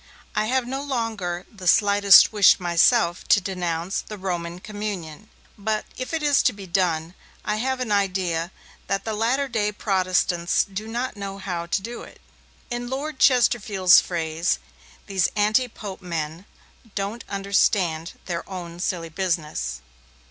[0.35, 6.11] I have no longer the slightest wish myself to denounce the Roman communion, but, if
[6.11, 7.13] it is to be done,
[7.45, 8.49] I have an idea
[8.87, 12.19] that the latter day Protestants do not know how to do it.
[12.71, 14.57] In Lord Chesterfield's phrase,
[15.05, 16.45] these anti Pope men
[16.95, 19.81] 'don't understand their own silly business'.